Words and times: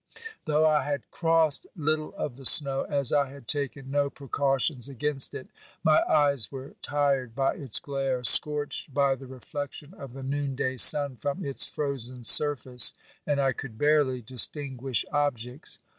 Though 0.45 0.65
I 0.65 0.83
had 0.83 1.11
crossed 1.11 1.67
little 1.75 2.11
of 2.15 2.35
the 2.35 2.45
snow, 2.47 2.85
as 2.89 3.13
I 3.13 3.29
had 3.29 3.47
taken 3.47 3.91
no 3.91 4.09
precautions 4.09 4.89
against 4.89 5.35
it, 5.35 5.45
my 5.83 6.01
eyes 6.09 6.51
were 6.51 6.73
tired 6.81 7.35
by 7.35 7.53
its 7.53 7.79
glare, 7.79 8.23
scorched 8.23 8.95
by 8.95 9.13
the 9.13 9.27
reflection 9.27 9.93
of 9.93 10.13
the 10.13 10.23
noonday 10.23 10.77
sun 10.77 11.17
from 11.17 11.45
its 11.45 11.67
frozen 11.69 12.23
surface, 12.23 12.95
and 13.27 13.39
I 13.39 13.51
could 13.53 13.77
barely 13.77 14.23
distinguish 14.23 15.05
objects. 15.11 15.77